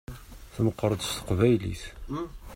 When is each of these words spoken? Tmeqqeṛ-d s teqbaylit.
Tmeqqeṛ-d 0.55 1.01
s 1.07 1.09
teqbaylit. 1.17 1.83